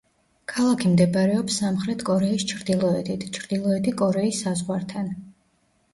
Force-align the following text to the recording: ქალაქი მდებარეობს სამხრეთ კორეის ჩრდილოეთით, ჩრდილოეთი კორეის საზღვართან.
ქალაქი 0.53 0.87
მდებარეობს 0.93 1.57
სამხრეთ 1.61 2.01
კორეის 2.09 2.47
ჩრდილოეთით, 2.53 3.27
ჩრდილოეთი 3.39 3.95
კორეის 4.03 4.41
საზღვართან. 4.47 5.17